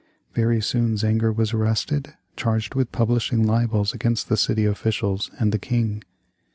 Very 0.33 0.59
soon 0.61 0.95
Zenger 0.95 1.31
was 1.31 1.53
arrested, 1.53 2.15
charged 2.35 2.73
with 2.73 2.91
publishing 2.91 3.45
libels 3.45 3.93
against 3.93 4.29
the 4.29 4.35
city 4.35 4.65
officials 4.65 5.29
and 5.39 5.51
the 5.51 5.59
King. 5.59 6.03